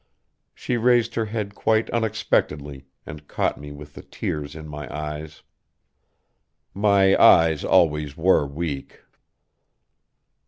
She 0.55 0.77
raised 0.77 1.13
her 1.13 1.25
head 1.25 1.53
quite 1.53 1.87
unexpectedly 1.91 2.87
and 3.05 3.27
caught 3.27 3.59
me 3.59 3.71
with 3.71 3.93
the 3.93 4.01
tears 4.01 4.55
in 4.55 4.67
my 4.67 4.91
eyes. 4.91 5.43
My 6.73 7.15
eyes 7.23 7.63
always 7.63 8.17
were 8.17 8.47
weak. 8.47 9.01